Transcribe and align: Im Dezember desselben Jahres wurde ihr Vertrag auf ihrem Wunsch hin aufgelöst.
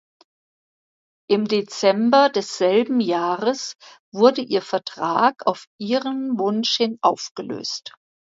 Im 1.29 1.47
Dezember 1.47 2.29
desselben 2.29 2.99
Jahres 3.01 3.75
wurde 4.11 4.41
ihr 4.41 4.63
Vertrag 4.63 5.45
auf 5.45 5.67
ihrem 5.79 6.39
Wunsch 6.39 6.75
hin 6.77 6.97
aufgelöst. 7.03 7.93